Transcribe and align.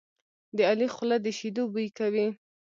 د 0.55 0.57
علي 0.69 0.87
خوله 0.95 1.17
د 1.21 1.27
شیدو 1.37 1.63
بوی 1.71 1.87
کوي. 1.97 2.25